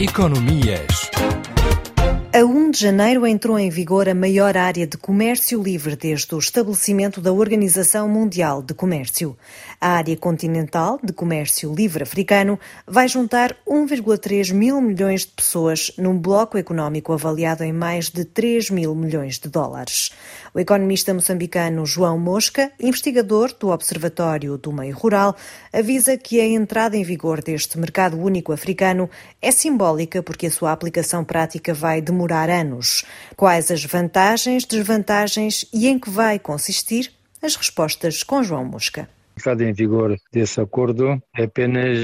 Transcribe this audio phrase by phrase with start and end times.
[0.00, 1.10] Economias.
[2.38, 6.38] A 1 de janeiro entrou em vigor a maior área de comércio livre desde o
[6.38, 9.36] estabelecimento da Organização Mundial de Comércio.
[9.80, 12.56] A área continental de comércio livre africano
[12.86, 18.70] vai juntar 1,3 mil milhões de pessoas num bloco económico avaliado em mais de 3
[18.70, 20.12] mil milhões de dólares.
[20.54, 25.34] O economista moçambicano João Mosca, investigador do Observatório do Meio Rural,
[25.72, 29.10] avisa que a entrada em vigor deste mercado único africano
[29.42, 33.04] é simbólica porque a sua aplicação prática vai demorar demorar anos.
[33.34, 37.10] Quais as vantagens, desvantagens e em que vai consistir?
[37.42, 39.08] As respostas com João Mosca.
[39.36, 41.98] Entrada em vigor desse acordo é apenas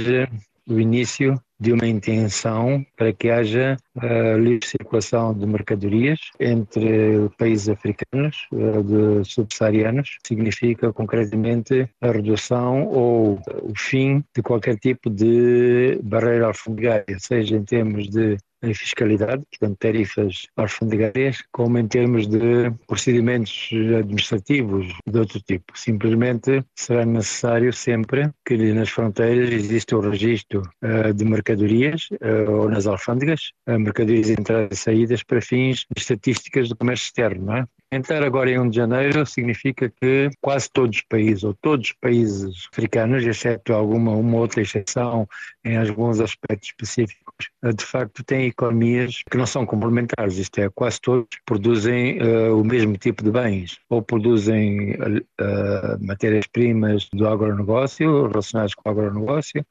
[0.66, 7.68] o início de uma intenção para que haja uh, livre circulação de mercadorias entre países
[7.68, 10.18] africanos uh, subsaarianos.
[10.26, 17.64] Significa concretamente a redução ou o fim de qualquer tipo de barreira alfandegária, seja em
[17.64, 18.36] termos de
[18.72, 25.76] fiscalidade, portanto, tarifas alfandegárias, como em termos de procedimentos administrativos de outro tipo.
[25.76, 32.68] Simplesmente será necessário sempre que nas fronteiras exista o registro uh, de mercadorias uh, ou
[32.68, 37.66] nas alfândegas, mercadorias entradas e saídas para fins de estatísticas do comércio externo, não é?
[37.94, 41.92] Entrar agora em 1 de janeiro significa que quase todos os países, ou todos os
[41.92, 45.28] países africanos, exceto alguma uma outra exceção
[45.64, 50.68] em alguns aspectos específicos, eh, de facto têm economias que não são complementares, isto é,
[50.70, 58.26] quase todos produzem uh, o mesmo tipo de bens, ou produzem uh, matérias-primas do agronegócio,
[58.26, 59.64] relacionadas com o agronegócio,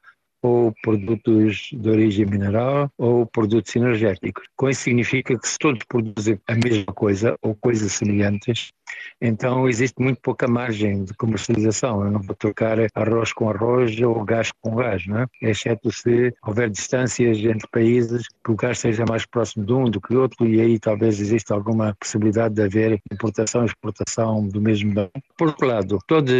[0.44, 4.44] ou produtos de origem mineral ou produtos energéticos.
[4.54, 8.70] Com isso significa que se todos produzem a mesma coisa ou coisas semelhantes,
[9.20, 12.04] então existe muito pouca margem de comercialização.
[12.04, 15.26] Eu não vou trocar arroz com arroz ou gás com gás, não é?
[15.42, 20.00] exceto se houver distâncias entre países, que o gás seja mais próximo de um do
[20.00, 24.92] que outro e aí talvez exista alguma possibilidade de haver importação e exportação do mesmo
[24.92, 25.10] bem.
[25.36, 26.30] Por outro lado, todo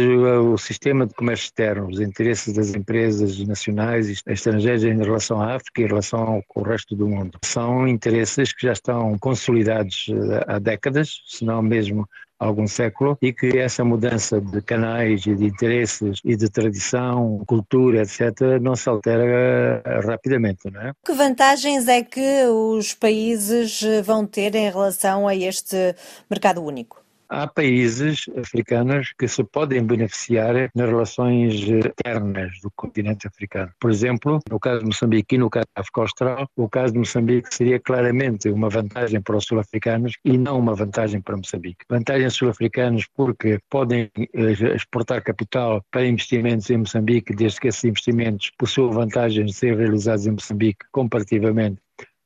[0.53, 5.55] o sistema de comércio externo, os interesses das empresas nacionais e estrangeiras em relação à
[5.55, 10.07] África e em relação com o resto do mundo, são interesses que já estão consolidados
[10.09, 12.07] eh, há décadas, se não mesmo
[12.39, 18.01] algum século e que essa mudança de canais e de interesses e de tradição, cultura,
[18.01, 20.93] etc., não se altera eh, rapidamente, não é?
[21.05, 25.95] Que vantagens é que os países vão ter em relação a este
[26.29, 27.04] mercado único?
[27.29, 33.71] Há países africanos que se podem beneficiar nas relações internas do continente africano.
[33.79, 36.99] Por exemplo, no caso de Moçambique e no caso da África Austral, o caso de
[36.99, 41.85] Moçambique seria claramente uma vantagem para os sul-africanos e não uma vantagem para Moçambique.
[41.89, 48.51] Vantagens sul-africanos porque podem eh, exportar capital para investimentos em Moçambique, desde que esses investimentos
[48.57, 51.84] possuam vantagens de ser realizados em Moçambique comparativamente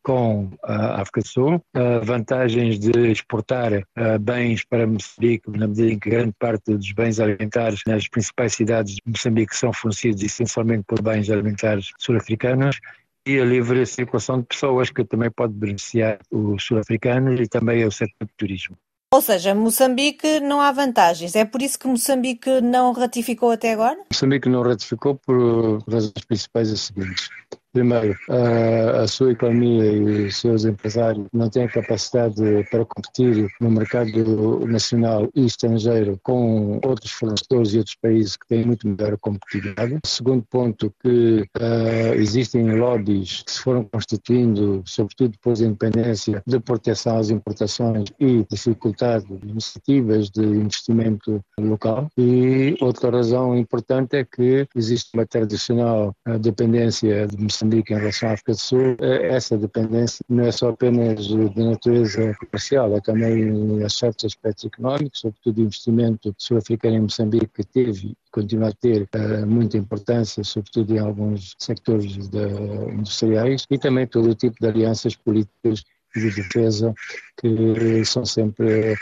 [0.09, 1.61] com a África do Sul,
[2.01, 3.83] vantagens de exportar
[4.19, 8.95] bens para Moçambique, na medida em que grande parte dos bens alimentares nas principais cidades
[8.95, 12.79] de Moçambique são fornecidos essencialmente por bens alimentares sul-africanos,
[13.27, 17.91] e a livre circulação de pessoas, que também pode beneficiar os sul-africanos e também o
[17.91, 18.75] setor do turismo.
[19.13, 21.35] Ou seja, Moçambique não há vantagens.
[21.35, 23.97] É por isso que Moçambique não ratificou até agora?
[24.11, 27.29] Moçambique não ratificou por razões principais as seguintes.
[27.71, 32.41] Primeiro, a, a, sua economia e os seus empresários não têm capacidade
[32.71, 38.65] para competir no mercado nacional e estrangeiro com outros fornecedores e outros países que têm
[38.65, 39.99] muito melhor competitividade.
[40.03, 46.59] Segundo ponto, que uh, existem lobbies que se foram constituindo, sobretudo depois da independência, de
[46.59, 52.09] proteção às importações e dificuldade de iniciativas de investimento local.
[52.17, 58.33] E outra razão importante é que existe uma tradicional dependência de Moçambique em relação à
[58.33, 63.83] África do Sul, eh, essa dependência não é só apenas de natureza comercial, é também
[63.83, 68.71] a certos aspectos económicos, sobretudo o investimento sul-africano em Moçambique que teve e continua a
[68.71, 72.47] ter uh, muita importância, sobretudo em alguns sectores de,
[72.93, 75.83] industriais, e também todo o tipo de alianças políticas
[76.15, 76.93] de defesa
[77.37, 78.97] que são sempre uh,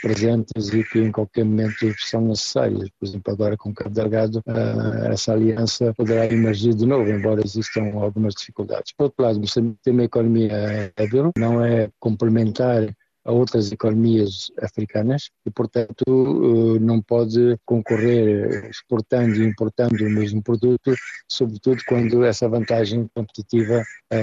[0.00, 2.88] presentes e que em qualquer momento são necessárias.
[2.98, 7.92] Por exemplo, agora com Cabo Delgado, uh, essa aliança poderá emergir de novo, embora existam
[7.94, 8.92] algumas dificuldades.
[8.96, 12.94] Por outro lado, Moçambique tem uma economia débil, não é complementar
[13.24, 20.42] a outras economias africanas e, portanto, eh, não pode concorrer exportando e importando o mesmo
[20.42, 20.94] produto,
[21.26, 23.82] sobretudo quando essa vantagem competitiva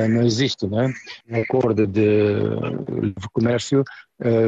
[0.09, 0.68] não existe.
[0.68, 0.94] Não é?
[1.30, 2.38] Um acordo de
[2.89, 3.83] livre comércio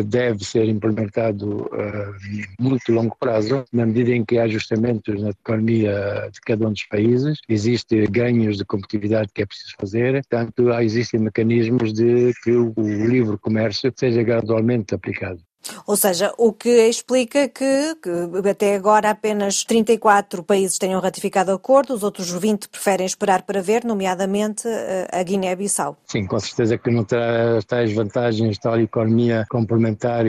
[0.06, 2.16] deve ser implementado uh,
[2.60, 6.84] muito longo prazo, na medida em que há ajustamentos na economia de cada um dos
[6.84, 12.74] países, existem ganhos de competitividade que é preciso fazer, portanto, existem mecanismos de que o
[13.08, 15.40] livre comércio seja gradualmente aplicado.
[15.86, 21.56] Ou seja, o que explica que, que, até agora apenas 34 países tenham ratificado o
[21.56, 25.98] acordo, os outros 20 preferem esperar para ver, nomeadamente eh, a Guiné-Bissau.
[26.06, 30.25] Sim, com certeza que não terá tais vantagens, tal economia complementar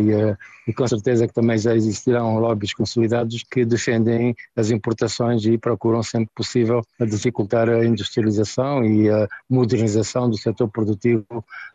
[0.67, 6.03] e com certeza que também já existirão lobbies consolidados que defendem as importações e procuram
[6.03, 11.25] sempre possível dificultar a industrialização e a modernização do setor produtivo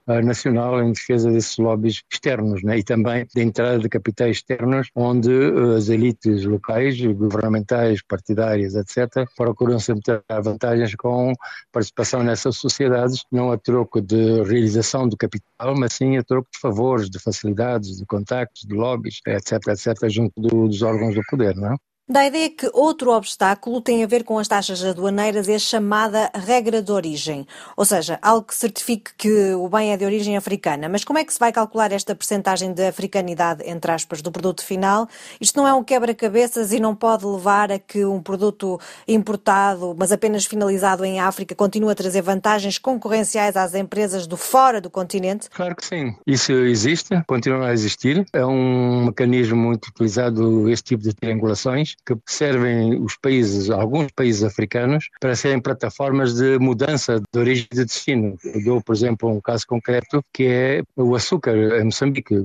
[0.08, 2.80] uh, nacional em defesa desses lobbies externos né?
[2.80, 9.28] e também da entrada de capitais externos onde uh, as elites locais, governamentais, partidárias, etc.,
[9.36, 11.34] procuram sempre ter vantagens com
[11.72, 16.60] participação nessas sociedades, não a troco de realização do capital, mas sim a troco de
[16.60, 21.56] favores, de facilidades, de contactos, de lobbies, etc., etc., junto do, dos órgãos do poder,
[21.56, 21.89] não é?
[22.12, 26.32] Da ideia que outro obstáculo tem a ver com as taxas aduaneiras e a chamada
[26.34, 27.46] regra de origem,
[27.78, 30.90] ou seja, algo que certifique que o bem é de origem africana.
[30.90, 34.66] Mas como é que se vai calcular esta percentagem de africanidade, entre aspas, do produto
[34.66, 35.08] final?
[35.40, 40.12] Isto não é um quebra-cabeças e não pode levar a que um produto importado, mas
[40.12, 45.48] apenas finalizado em África, continue a trazer vantagens concorrenciais às empresas do fora do continente?
[45.52, 46.16] Claro que sim.
[46.26, 48.26] Isso existe, continua a existir.
[48.34, 54.44] É um mecanismo muito utilizado, este tipo de triangulações que servem os países, alguns países
[54.44, 58.38] africanos, para serem plataformas de mudança de origem de destino.
[58.44, 62.36] Eu dou, por exemplo, um caso concreto que é o açúcar em Moçambique.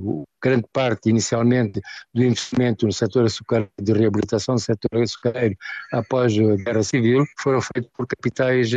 [0.42, 1.80] Grande parte, inicialmente,
[2.12, 5.56] do investimento no setor açucareiro, de reabilitação do setor açucareiro
[5.92, 8.70] após a Guerra Civil, foram feitos por capitais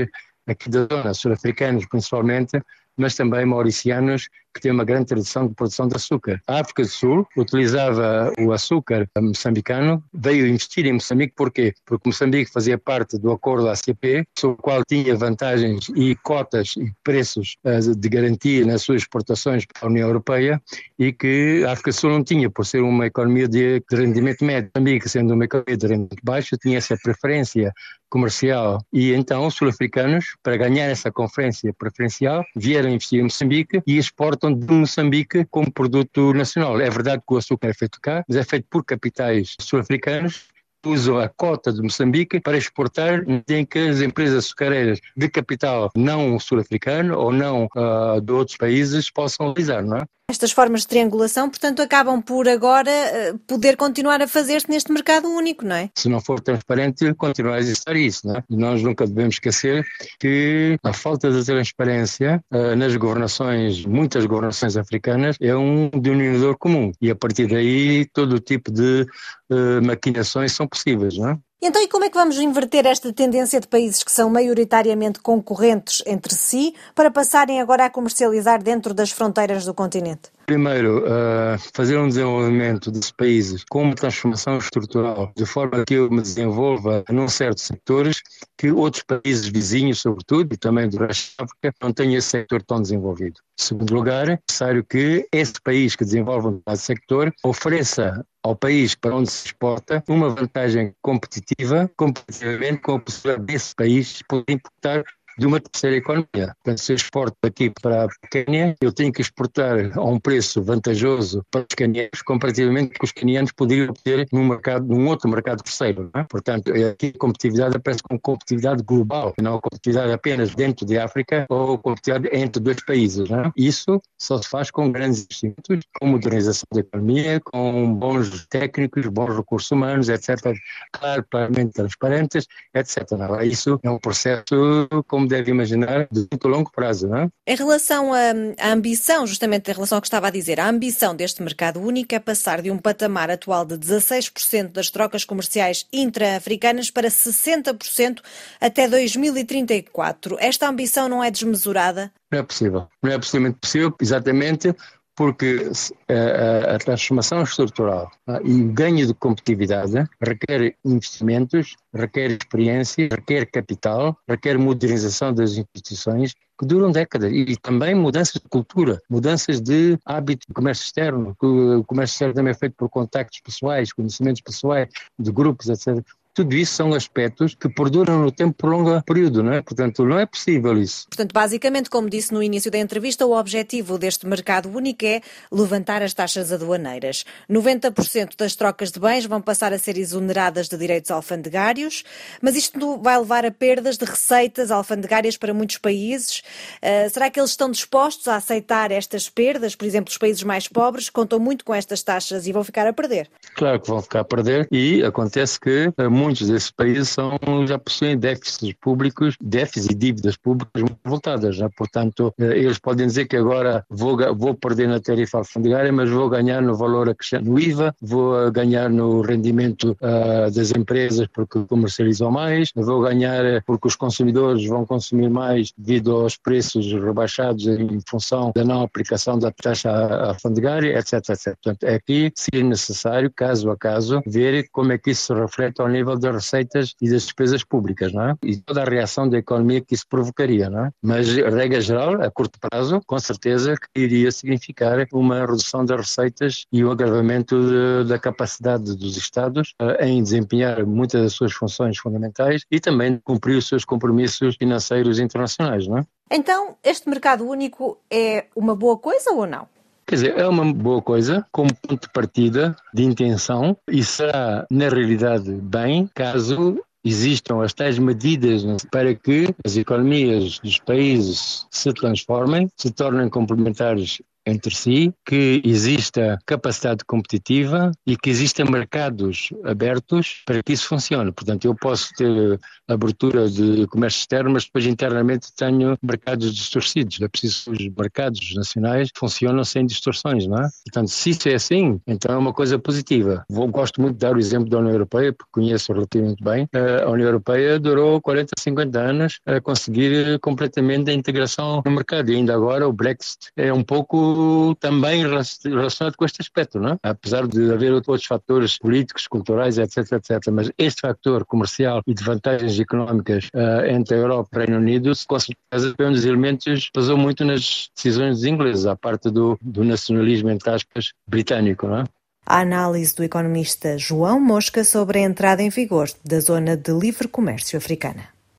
[0.48, 2.62] aqui da zona, sul-africanos principalmente,
[2.96, 6.42] mas também mauricianos que têm uma grande tradição de produção de açúcar.
[6.48, 11.74] A África do Sul utilizava o açúcar moçambicano, veio investir em Moçambique porquê?
[11.86, 16.92] Porque Moçambique fazia parte do acordo ACP, sobre o qual tinha vantagens e cotas e
[17.04, 20.62] preços eh, de garantia nas suas exportações para a União Europeia
[20.98, 24.72] e que a África do Sul não tinha, por ser uma economia de rendimento médio.
[24.76, 27.74] Moçambique, sendo uma economia de rendimento baixo, tinha essa preferência
[28.10, 33.98] comercial e então os sul-africanos, para ganhar essa conferência preferencial, vieram investir em Moçambique e
[33.98, 36.80] exportam de Moçambique como produto nacional.
[36.80, 40.48] É verdade que o açúcar é feito cá, mas é feito por capitais sul-africanos
[40.86, 46.40] usam a cota de Moçambique para exportar em que as empresas açucareiras de capital não
[46.40, 50.06] sul-africano ou não uh, de outros países possam utilizar, não é?
[50.30, 55.26] Estas formas de triangulação, portanto, acabam por agora eh, poder continuar a fazer-se neste mercado
[55.30, 55.90] único, não é?
[55.96, 58.44] Se não for transparente, continuar a existir isso, não é?
[58.50, 59.86] E nós nunca devemos esquecer
[60.20, 66.92] que a falta de transparência uh, nas governações, muitas governações africanas, é um denominador comum.
[67.02, 69.08] E a partir daí, todo o tipo de
[69.50, 71.40] uh, maquinações são possíveis, não é?
[71.60, 76.04] Então, e como é que vamos inverter esta tendência de países que são maioritariamente concorrentes
[76.06, 80.37] entre si para passarem agora a comercializar dentro das fronteiras do continente?
[80.48, 86.10] Primeiro, uh, fazer um desenvolvimento desses países com uma transformação estrutural, de forma que eu
[86.10, 88.22] me desenvolva num certos setores
[88.58, 92.64] que outros países vizinhos, sobretudo, e também do resto da África, não tenham esse setor
[92.64, 93.42] tão desenvolvido.
[93.60, 98.96] Em segundo lugar, é necessário que esse país que desenvolve um setor ofereça ao país
[98.96, 105.04] para onde se exporta uma vantagem competitiva, competitivamente com a possibilidade desse país poder importar
[105.38, 106.56] de uma terceira economia.
[106.64, 110.62] Portanto, se eu exporto aqui para a Quênia, eu tenho que exportar a um preço
[110.62, 115.64] vantajoso para os canianos, comparativamente com os canianos poderiam obter num, mercado, num outro mercado
[115.64, 116.10] terceiro.
[116.16, 116.24] É?
[116.24, 121.78] Portanto, aqui a competitividade aparece como competitividade global, não competitividade apenas dentro de África ou
[121.78, 123.30] competitividade entre dois países.
[123.30, 123.52] É?
[123.56, 129.36] Isso só se faz com grandes investimentos, com modernização da economia, com bons técnicos, bons
[129.36, 130.54] recursos humanos, etc.
[130.92, 132.98] Claro, claramente transparentes, etc.
[133.44, 137.08] Isso é um processo, como deve imaginar, de muito longo prazo.
[137.08, 137.30] Não é?
[137.46, 141.16] Em relação à, à ambição, justamente em relação ao que estava a dizer, a ambição
[141.16, 146.90] deste mercado único é passar de um patamar atual de 16% das trocas comerciais intra-africanas
[146.92, 148.22] para 60%
[148.60, 150.38] até 2034.
[150.40, 152.12] Esta ambição não é desmesurada?
[152.32, 152.88] Não é possível.
[153.02, 154.76] Não é absolutamente possível, exatamente
[155.18, 155.72] porque
[156.08, 163.48] a, a, transformação estrutural tá, e o ganho de competitividade requer investimentos, requer experiência, requer
[163.48, 169.98] capital, requer modernização das instituições que duram décadas e também mudanças de cultura, mudanças de
[170.06, 171.36] hábito de comércio externo.
[171.42, 176.06] O comércio externo também é feito por contactos pessoais, conhecimentos pessoais, de grupos, etc.
[176.38, 179.62] tudo isso são aspectos que perduram no tempo por longo período, não é?
[179.64, 181.08] Portanto, não é possível isso.
[181.10, 186.04] Portanto, basicamente, como disse no início da entrevista, o objetivo deste mercado único é levantar
[186.04, 187.26] as taxas aduaneiras.
[187.50, 192.04] 90% das trocas de bens vão passar a ser exoneradas de direitos alfandegários,
[192.40, 196.44] mas isto vai levar a perdas de receitas alfandegárias para muitos países.
[196.84, 199.76] Uh, será que eles estão dispostos a aceitar estas perdas?
[199.76, 202.94] Por exemplo, os países mais pobres contam muito com estas taxas e vão ficar a
[202.94, 203.28] perder.
[203.56, 207.80] Claro que vão ficar a perder e acontece que uh, muitos desses países são, já
[207.80, 211.58] possuem déficits públicos, déficits e dívidas públicas muito voltadas.
[211.58, 211.70] Né?
[211.78, 216.30] Portanto, uh, eles podem dizer que agora vou, vou perder na tarifa alfandegária, mas vou
[216.30, 222.30] ganhar no valor acrescentado no IVA, vou ganhar no rendimento uh, das empresas porque comercializam
[222.30, 228.52] mais, vou ganhar porque os consumidores vão consumir mais devido aos preços rebaixados em função
[228.54, 229.90] da não aplicação da taxa
[230.28, 231.56] alfandegária, etc, etc.
[231.64, 235.82] Portanto, é aqui seria necessário, caso a caso, ver como é que isso se reflete
[235.82, 238.36] ao nível das receitas e das despesas públicas, não é?
[238.44, 240.92] E toda a reação da economia que isso provocaria, não é?
[241.02, 246.84] Mas, regra geral, a curto prazo, com certeza iria significar uma redução das receitas e
[246.84, 252.64] o agravamento de, da capacidade dos Estados uh, em desempenhar muitas das suas funções fundamentais
[252.72, 256.04] e também cumprir os seus compromissos financeiros internacionais, não é?
[256.30, 259.68] Então, este mercado único é uma boa coisa ou não?
[260.08, 264.88] Quer dizer, é uma boa coisa como ponto de partida de intenção e será, na
[264.88, 272.70] realidade, bem caso existam as tais medidas para que as economias dos países se transformem,
[272.78, 280.64] se tornem complementares entre si, que exista capacidade competitiva e que existam mercados abertos para
[280.64, 281.32] que isso funcione.
[281.34, 287.20] Portanto, eu posso ter abertura de comércio externo, mas depois internamente tenho mercados distorcidos.
[287.22, 290.70] É preciso que os mercados nacionais funcionam sem distorções, não é?
[290.86, 293.44] Portanto, se isso é assim, então é uma coisa positiva.
[293.50, 296.68] Vou, gosto muito de dar o exemplo da União Europeia, porque conheço relativamente bem.
[297.06, 302.36] A União Europeia durou 40, 50 anos a conseguir completamente a integração no mercado e
[302.36, 304.37] ainda agora o Brexit é um pouco
[304.80, 306.98] também relacionado com este aspecto, não é?
[307.04, 310.52] Apesar de haver outros fatores políticos, culturais, etc, etc.
[310.52, 314.78] Mas este fator comercial e de vantagens económicas uh, entre a Europa e o Reino
[314.78, 318.96] Unido, com certeza, foi um dos elementos que pesou muito nas decisões dos ingleses, à
[318.96, 322.04] parte do, do nacionalismo, entre aspas, britânico, não é?
[322.46, 327.28] A análise do economista João Mosca sobre a entrada em vigor da Zona de Livre
[327.28, 328.37] Comércio Africana.